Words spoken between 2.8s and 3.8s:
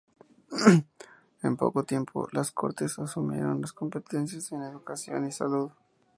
asumieron las